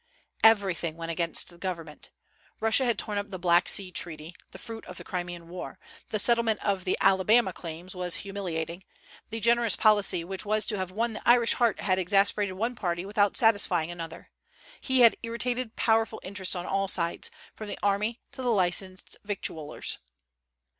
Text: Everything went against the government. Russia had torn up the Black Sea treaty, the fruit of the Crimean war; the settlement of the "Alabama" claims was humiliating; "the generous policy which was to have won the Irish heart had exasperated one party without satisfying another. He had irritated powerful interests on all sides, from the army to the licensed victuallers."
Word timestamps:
Everything 0.43 0.97
went 0.97 1.11
against 1.11 1.49
the 1.49 1.59
government. 1.59 2.09
Russia 2.59 2.85
had 2.85 2.97
torn 2.97 3.19
up 3.19 3.29
the 3.29 3.37
Black 3.37 3.69
Sea 3.69 3.91
treaty, 3.91 4.33
the 4.49 4.57
fruit 4.57 4.83
of 4.87 4.97
the 4.97 5.03
Crimean 5.03 5.47
war; 5.47 5.77
the 6.09 6.17
settlement 6.17 6.59
of 6.65 6.85
the 6.85 6.97
"Alabama" 6.99 7.53
claims 7.53 7.95
was 7.95 8.15
humiliating; 8.25 8.83
"the 9.29 9.39
generous 9.39 9.75
policy 9.75 10.23
which 10.23 10.43
was 10.43 10.65
to 10.65 10.79
have 10.79 10.89
won 10.89 11.13
the 11.13 11.29
Irish 11.29 11.53
heart 11.53 11.81
had 11.81 11.99
exasperated 11.99 12.55
one 12.55 12.73
party 12.73 13.05
without 13.05 13.37
satisfying 13.37 13.91
another. 13.91 14.31
He 14.81 15.01
had 15.01 15.17
irritated 15.21 15.75
powerful 15.75 16.19
interests 16.23 16.55
on 16.55 16.65
all 16.65 16.87
sides, 16.87 17.29
from 17.53 17.67
the 17.67 17.77
army 17.83 18.21
to 18.31 18.41
the 18.41 18.49
licensed 18.49 19.17
victuallers." 19.23 19.99